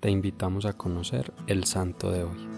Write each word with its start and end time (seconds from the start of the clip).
te 0.00 0.10
invitamos 0.10 0.64
a 0.64 0.72
conocer 0.72 1.32
el 1.46 1.64
santo 1.64 2.10
de 2.10 2.24
hoy. 2.24 2.48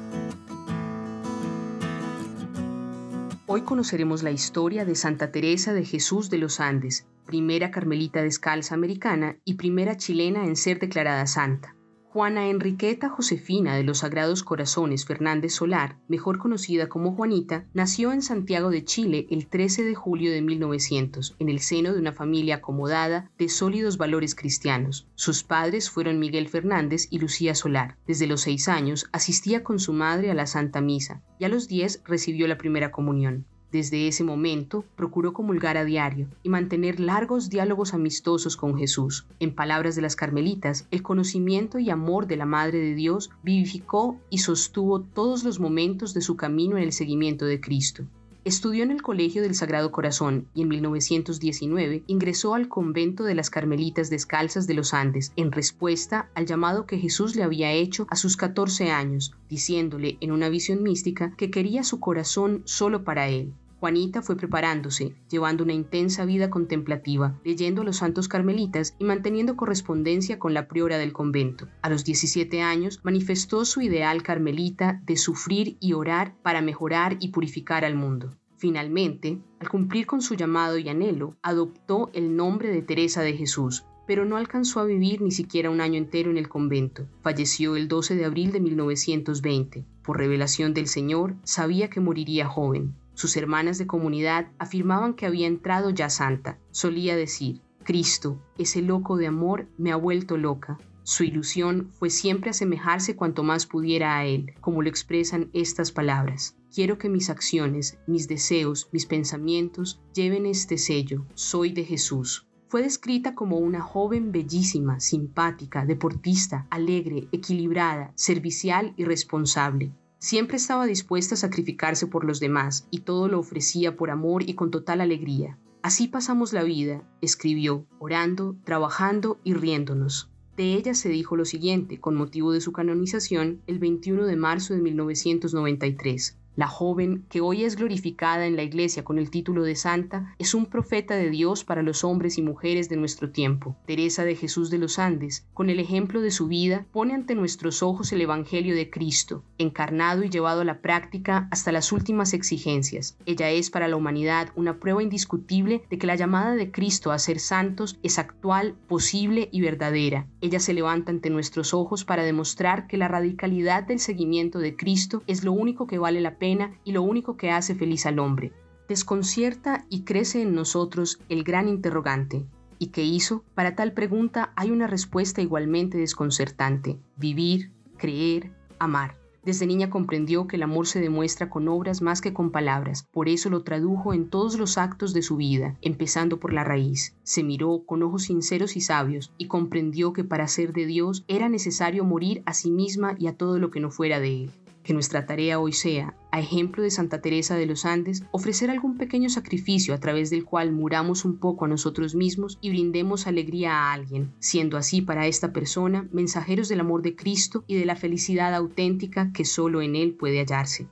Hoy 3.46 3.62
conoceremos 3.62 4.22
la 4.22 4.30
historia 4.30 4.84
de 4.84 4.94
Santa 4.94 5.30
Teresa 5.30 5.74
de 5.74 5.84
Jesús 5.84 6.30
de 6.30 6.38
los 6.38 6.60
Andes, 6.60 7.06
primera 7.26 7.70
carmelita 7.70 8.22
descalza 8.22 8.74
americana 8.74 9.36
y 9.44 9.54
primera 9.54 9.96
chilena 9.96 10.46
en 10.46 10.56
ser 10.56 10.78
declarada 10.78 11.26
santa. 11.26 11.74
Juana 12.12 12.50
Enriqueta 12.50 13.08
Josefina 13.08 13.74
de 13.74 13.84
los 13.84 14.00
Sagrados 14.00 14.42
Corazones 14.42 15.06
Fernández 15.06 15.54
Solar, 15.54 15.96
mejor 16.08 16.36
conocida 16.36 16.90
como 16.90 17.14
Juanita, 17.14 17.64
nació 17.72 18.12
en 18.12 18.20
Santiago 18.20 18.68
de 18.68 18.84
Chile 18.84 19.26
el 19.30 19.46
13 19.46 19.82
de 19.82 19.94
julio 19.94 20.30
de 20.30 20.42
1900, 20.42 21.36
en 21.38 21.48
el 21.48 21.60
seno 21.60 21.94
de 21.94 21.98
una 21.98 22.12
familia 22.12 22.56
acomodada 22.56 23.30
de 23.38 23.48
sólidos 23.48 23.96
valores 23.96 24.34
cristianos. 24.34 25.08
Sus 25.14 25.42
padres 25.42 25.88
fueron 25.88 26.18
Miguel 26.18 26.50
Fernández 26.50 27.08
y 27.08 27.18
Lucía 27.18 27.54
Solar. 27.54 27.96
Desde 28.06 28.26
los 28.26 28.42
seis 28.42 28.68
años 28.68 29.08
asistía 29.12 29.64
con 29.64 29.78
su 29.78 29.94
madre 29.94 30.30
a 30.30 30.34
la 30.34 30.44
Santa 30.44 30.82
Misa 30.82 31.22
y 31.38 31.46
a 31.46 31.48
los 31.48 31.66
diez 31.66 32.02
recibió 32.04 32.46
la 32.46 32.58
primera 32.58 32.92
comunión. 32.92 33.46
Desde 33.72 34.06
ese 34.06 34.22
momento 34.22 34.84
procuró 34.96 35.32
comulgar 35.32 35.78
a 35.78 35.84
diario 35.86 36.28
y 36.42 36.50
mantener 36.50 37.00
largos 37.00 37.48
diálogos 37.48 37.94
amistosos 37.94 38.54
con 38.54 38.76
Jesús. 38.76 39.24
En 39.40 39.54
palabras 39.54 39.96
de 39.96 40.02
las 40.02 40.14
carmelitas, 40.14 40.86
el 40.90 41.02
conocimiento 41.02 41.78
y 41.78 41.88
amor 41.88 42.26
de 42.26 42.36
la 42.36 42.44
Madre 42.44 42.80
de 42.80 42.94
Dios 42.94 43.30
vivificó 43.42 44.20
y 44.28 44.38
sostuvo 44.38 45.00
todos 45.00 45.42
los 45.42 45.58
momentos 45.58 46.12
de 46.12 46.20
su 46.20 46.36
camino 46.36 46.76
en 46.76 46.82
el 46.82 46.92
seguimiento 46.92 47.46
de 47.46 47.62
Cristo. 47.62 48.04
Estudió 48.44 48.82
en 48.82 48.90
el 48.90 49.02
Colegio 49.02 49.40
del 49.40 49.54
Sagrado 49.54 49.90
Corazón 49.90 50.48
y 50.52 50.62
en 50.62 50.68
1919 50.68 52.02
ingresó 52.08 52.54
al 52.54 52.68
convento 52.68 53.22
de 53.24 53.36
las 53.36 53.50
Carmelitas 53.50 54.10
Descalzas 54.10 54.66
de 54.66 54.74
los 54.74 54.92
Andes 54.92 55.32
en 55.36 55.50
respuesta 55.50 56.28
al 56.34 56.44
llamado 56.44 56.84
que 56.84 56.98
Jesús 56.98 57.36
le 57.36 57.44
había 57.44 57.72
hecho 57.72 58.06
a 58.10 58.16
sus 58.16 58.36
14 58.36 58.90
años, 58.90 59.32
diciéndole 59.48 60.18
en 60.20 60.32
una 60.32 60.48
visión 60.48 60.82
mística 60.82 61.34
que 61.36 61.50
quería 61.52 61.84
su 61.84 62.00
corazón 62.00 62.62
solo 62.64 63.04
para 63.04 63.28
él. 63.28 63.54
Juanita 63.82 64.22
fue 64.22 64.36
preparándose, 64.36 65.16
llevando 65.28 65.64
una 65.64 65.72
intensa 65.72 66.24
vida 66.24 66.50
contemplativa, 66.50 67.40
leyendo 67.42 67.82
a 67.82 67.84
los 67.84 67.96
santos 67.96 68.28
carmelitas 68.28 68.94
y 69.00 69.04
manteniendo 69.04 69.56
correspondencia 69.56 70.38
con 70.38 70.54
la 70.54 70.68
priora 70.68 70.98
del 70.98 71.12
convento. 71.12 71.66
A 71.82 71.90
los 71.90 72.04
17 72.04 72.62
años 72.62 73.00
manifestó 73.02 73.64
su 73.64 73.80
ideal 73.80 74.22
carmelita 74.22 75.02
de 75.04 75.16
sufrir 75.16 75.78
y 75.80 75.94
orar 75.94 76.36
para 76.42 76.62
mejorar 76.62 77.16
y 77.18 77.30
purificar 77.30 77.84
al 77.84 77.96
mundo. 77.96 78.30
Finalmente, 78.56 79.40
al 79.58 79.68
cumplir 79.68 80.06
con 80.06 80.22
su 80.22 80.36
llamado 80.36 80.78
y 80.78 80.88
anhelo, 80.88 81.34
adoptó 81.42 82.08
el 82.12 82.36
nombre 82.36 82.68
de 82.68 82.82
Teresa 82.82 83.22
de 83.22 83.32
Jesús, 83.32 83.84
pero 84.06 84.24
no 84.24 84.36
alcanzó 84.36 84.78
a 84.78 84.84
vivir 84.84 85.20
ni 85.22 85.32
siquiera 85.32 85.70
un 85.70 85.80
año 85.80 85.98
entero 85.98 86.30
en 86.30 86.38
el 86.38 86.48
convento. 86.48 87.08
Falleció 87.20 87.74
el 87.74 87.88
12 87.88 88.14
de 88.14 88.26
abril 88.26 88.52
de 88.52 88.60
1920. 88.60 89.84
Por 90.04 90.18
revelación 90.18 90.72
del 90.72 90.86
Señor, 90.86 91.34
sabía 91.42 91.90
que 91.90 91.98
moriría 91.98 92.46
joven. 92.46 92.94
Sus 93.14 93.36
hermanas 93.36 93.78
de 93.78 93.86
comunidad 93.86 94.48
afirmaban 94.58 95.14
que 95.14 95.26
había 95.26 95.46
entrado 95.46 95.90
ya 95.90 96.10
santa. 96.10 96.58
Solía 96.70 97.16
decir, 97.16 97.60
Cristo, 97.84 98.40
ese 98.58 98.82
loco 98.82 99.16
de 99.16 99.26
amor, 99.26 99.68
me 99.76 99.92
ha 99.92 99.96
vuelto 99.96 100.36
loca. 100.36 100.78
Su 101.04 101.24
ilusión 101.24 101.90
fue 101.98 102.10
siempre 102.10 102.50
asemejarse 102.50 103.16
cuanto 103.16 103.42
más 103.42 103.66
pudiera 103.66 104.16
a 104.16 104.24
Él, 104.24 104.54
como 104.60 104.82
lo 104.82 104.88
expresan 104.88 105.50
estas 105.52 105.90
palabras. 105.90 106.56
Quiero 106.72 106.96
que 106.96 107.08
mis 107.08 107.28
acciones, 107.28 107.98
mis 108.06 108.28
deseos, 108.28 108.88
mis 108.92 109.06
pensamientos 109.06 110.00
lleven 110.14 110.46
este 110.46 110.78
sello, 110.78 111.26
soy 111.34 111.72
de 111.72 111.84
Jesús. 111.84 112.46
Fue 112.68 112.82
descrita 112.82 113.34
como 113.34 113.58
una 113.58 113.82
joven 113.82 114.32
bellísima, 114.32 115.00
simpática, 115.00 115.84
deportista, 115.84 116.66
alegre, 116.70 117.28
equilibrada, 117.32 118.12
servicial 118.14 118.94
y 118.96 119.04
responsable. 119.04 119.92
Siempre 120.22 120.56
estaba 120.56 120.86
dispuesta 120.86 121.34
a 121.34 121.36
sacrificarse 121.36 122.06
por 122.06 122.24
los 122.24 122.38
demás 122.38 122.86
y 122.92 123.00
todo 123.00 123.26
lo 123.26 123.40
ofrecía 123.40 123.96
por 123.96 124.08
amor 124.08 124.48
y 124.48 124.54
con 124.54 124.70
total 124.70 125.00
alegría. 125.00 125.58
Así 125.82 126.06
pasamos 126.06 126.52
la 126.52 126.62
vida, 126.62 127.02
escribió, 127.20 127.86
orando, 127.98 128.54
trabajando 128.62 129.40
y 129.42 129.54
riéndonos. 129.54 130.30
De 130.56 130.74
ella 130.74 130.94
se 130.94 131.08
dijo 131.08 131.34
lo 131.34 131.44
siguiente 131.44 131.98
con 131.98 132.14
motivo 132.14 132.52
de 132.52 132.60
su 132.60 132.70
canonización 132.70 133.62
el 133.66 133.80
21 133.80 134.24
de 134.26 134.36
marzo 134.36 134.74
de 134.74 134.80
1993. 134.82 136.38
La 136.54 136.68
joven, 136.68 137.24
que 137.30 137.40
hoy 137.40 137.64
es 137.64 137.76
glorificada 137.76 138.46
en 138.46 138.56
la 138.56 138.62
Iglesia 138.62 139.04
con 139.04 139.18
el 139.18 139.30
título 139.30 139.62
de 139.62 139.74
santa, 139.74 140.34
es 140.38 140.52
un 140.52 140.66
profeta 140.66 141.14
de 141.14 141.30
Dios 141.30 141.64
para 141.64 141.82
los 141.82 142.04
hombres 142.04 142.36
y 142.36 142.42
mujeres 142.42 142.90
de 142.90 142.96
nuestro 142.96 143.30
tiempo. 143.30 143.74
Teresa 143.86 144.22
de 144.24 144.36
Jesús 144.36 144.68
de 144.68 144.76
los 144.76 144.98
Andes, 144.98 145.46
con 145.54 145.70
el 145.70 145.80
ejemplo 145.80 146.20
de 146.20 146.30
su 146.30 146.48
vida, 146.48 146.84
pone 146.92 147.14
ante 147.14 147.34
nuestros 147.34 147.82
ojos 147.82 148.12
el 148.12 148.20
Evangelio 148.20 148.74
de 148.74 148.90
Cristo, 148.90 149.42
encarnado 149.56 150.24
y 150.24 150.28
llevado 150.28 150.60
a 150.60 150.64
la 150.64 150.82
práctica 150.82 151.48
hasta 151.50 151.72
las 151.72 151.90
últimas 151.90 152.34
exigencias. 152.34 153.16
Ella 153.24 153.48
es 153.48 153.70
para 153.70 153.88
la 153.88 153.96
humanidad 153.96 154.50
una 154.54 154.78
prueba 154.78 155.02
indiscutible 155.02 155.84
de 155.88 155.96
que 155.96 156.06
la 156.06 156.16
llamada 156.16 156.54
de 156.54 156.70
Cristo 156.70 157.12
a 157.12 157.18
ser 157.18 157.40
santos 157.40 157.98
es 158.02 158.18
actual, 158.18 158.74
posible 158.88 159.48
y 159.52 159.62
verdadera. 159.62 160.26
Ella 160.42 160.60
se 160.60 160.74
levanta 160.74 161.12
ante 161.12 161.30
nuestros 161.30 161.72
ojos 161.72 162.04
para 162.04 162.24
demostrar 162.24 162.88
que 162.88 162.98
la 162.98 163.08
radicalidad 163.08 163.84
del 163.84 164.00
seguimiento 164.00 164.58
de 164.58 164.76
Cristo 164.76 165.22
es 165.26 165.44
lo 165.44 165.52
único 165.52 165.86
que 165.86 165.96
vale 165.98 166.20
la 166.20 166.41
pena 166.42 166.72
y 166.82 166.90
lo 166.90 167.02
único 167.02 167.36
que 167.36 167.52
hace 167.52 167.76
feliz 167.76 168.04
al 168.04 168.18
hombre. 168.18 168.50
Desconcierta 168.88 169.86
y 169.88 170.02
crece 170.02 170.42
en 170.42 170.56
nosotros 170.56 171.20
el 171.28 171.44
gran 171.44 171.68
interrogante. 171.68 172.44
¿Y 172.80 172.88
qué 172.88 173.04
hizo? 173.04 173.44
Para 173.54 173.76
tal 173.76 173.92
pregunta 173.92 174.52
hay 174.56 174.72
una 174.72 174.88
respuesta 174.88 175.40
igualmente 175.40 175.98
desconcertante. 175.98 176.98
Vivir, 177.16 177.70
creer, 177.96 178.50
amar. 178.80 179.22
Desde 179.44 179.68
niña 179.68 179.88
comprendió 179.88 180.48
que 180.48 180.56
el 180.56 180.64
amor 180.64 180.88
se 180.88 181.00
demuestra 181.00 181.48
con 181.48 181.68
obras 181.68 182.02
más 182.02 182.20
que 182.20 182.32
con 182.32 182.50
palabras, 182.50 183.06
por 183.12 183.28
eso 183.28 183.48
lo 183.48 183.62
tradujo 183.62 184.12
en 184.12 184.28
todos 184.28 184.58
los 184.58 184.78
actos 184.78 185.12
de 185.12 185.22
su 185.22 185.36
vida, 185.36 185.78
empezando 185.80 186.40
por 186.40 186.52
la 186.52 186.64
raíz. 186.64 187.14
Se 187.22 187.44
miró 187.44 187.84
con 187.86 188.02
ojos 188.02 188.24
sinceros 188.24 188.76
y 188.76 188.80
sabios 188.80 189.32
y 189.38 189.46
comprendió 189.46 190.12
que 190.12 190.24
para 190.24 190.48
ser 190.48 190.72
de 190.72 190.86
Dios 190.86 191.24
era 191.28 191.48
necesario 191.48 192.04
morir 192.04 192.42
a 192.46 192.52
sí 192.52 192.72
misma 192.72 193.14
y 193.16 193.28
a 193.28 193.36
todo 193.36 193.60
lo 193.60 193.70
que 193.70 193.78
no 193.78 193.92
fuera 193.92 194.18
de 194.18 194.44
Él. 194.44 194.50
Que 194.82 194.94
nuestra 194.94 195.26
tarea 195.26 195.60
hoy 195.60 195.72
sea, 195.72 196.16
a 196.32 196.40
ejemplo 196.40 196.82
de 196.82 196.90
Santa 196.90 197.20
Teresa 197.20 197.54
de 197.54 197.66
los 197.66 197.84
Andes, 197.84 198.24
ofrecer 198.32 198.68
algún 198.68 198.96
pequeño 198.96 199.28
sacrificio 199.28 199.94
a 199.94 199.98
través 199.98 200.30
del 200.30 200.44
cual 200.44 200.72
muramos 200.72 201.24
un 201.24 201.38
poco 201.38 201.64
a 201.64 201.68
nosotros 201.68 202.16
mismos 202.16 202.58
y 202.60 202.70
brindemos 202.70 203.26
alegría 203.28 203.72
a 203.72 203.92
alguien, 203.92 204.32
siendo 204.40 204.76
así 204.76 205.00
para 205.00 205.28
esta 205.28 205.52
persona 205.52 206.08
mensajeros 206.10 206.68
del 206.68 206.80
amor 206.80 207.02
de 207.02 207.14
Cristo 207.14 207.62
y 207.68 207.76
de 207.76 207.86
la 207.86 207.94
felicidad 207.94 208.54
auténtica 208.54 209.32
que 209.32 209.44
solo 209.44 209.82
en 209.82 209.94
Él 209.94 210.14
puede 210.14 210.40
hallarse. 210.40 210.88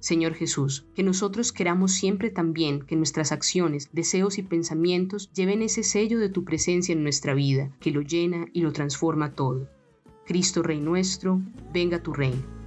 Señor 0.00 0.34
Jesús, 0.34 0.86
que 0.94 1.02
nosotros 1.02 1.50
queramos 1.50 1.92
siempre 1.92 2.28
también 2.28 2.82
que 2.82 2.94
nuestras 2.94 3.32
acciones, 3.32 3.88
deseos 3.92 4.36
y 4.36 4.42
pensamientos 4.42 5.30
lleven 5.32 5.62
ese 5.62 5.82
sello 5.82 6.18
de 6.18 6.28
tu 6.28 6.44
presencia 6.44 6.92
en 6.92 7.02
nuestra 7.02 7.32
vida, 7.32 7.70
que 7.80 7.90
lo 7.90 8.02
llena 8.02 8.46
y 8.52 8.60
lo 8.60 8.72
transforma 8.72 9.32
todo. 9.32 9.66
Cristo 10.26 10.62
Rey 10.62 10.80
nuestro, 10.80 11.40
venga 11.72 12.02
tu 12.02 12.12
reino. 12.12 12.63